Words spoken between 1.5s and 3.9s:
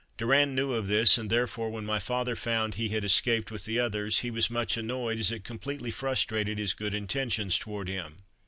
when my father found he had escaped with the